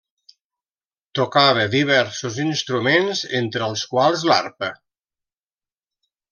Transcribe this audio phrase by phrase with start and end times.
[1.19, 4.73] Tocava diversos instruments, entre els quals l'arpa.